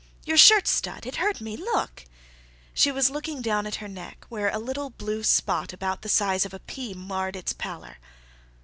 "Your 0.25 0.35
shirt 0.35 0.67
stud—it 0.67 1.17
hurt 1.17 1.41
me—look!" 1.41 2.05
She 2.73 2.91
was 2.91 3.11
looking 3.11 3.39
down 3.39 3.67
at 3.67 3.75
her 3.75 3.87
neck, 3.87 4.25
where 4.29 4.49
a 4.49 4.57
little 4.57 4.89
blue 4.89 5.21
spot 5.21 5.73
about 5.73 6.01
the 6.01 6.09
size 6.09 6.43
of 6.43 6.55
a 6.55 6.59
pea 6.59 6.95
marred 6.95 7.35
its 7.35 7.53
pallor. 7.53 7.99